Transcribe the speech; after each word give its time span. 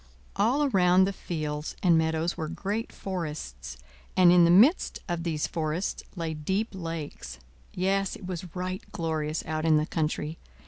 All 0.35 0.63
around 0.65 1.05
the 1.05 1.13
fields 1.13 1.75
and 1.83 1.95
meadows 1.95 2.35
were 2.35 2.47
great 2.47 2.91
forests, 2.91 3.77
and 4.17 4.31
in 4.31 4.45
the 4.45 4.49
midst 4.49 4.97
of 5.07 5.21
these 5.21 5.45
forests 5.45 6.01
lay 6.15 6.33
deep 6.33 6.69
lakes. 6.71 7.37
Yes, 7.75 8.15
it 8.15 8.25
was 8.25 8.55
right 8.55 8.83
glorious 8.91 9.43
out 9.45 9.63
in 9.63 9.77
the 9.77 9.85
country. 9.85 10.39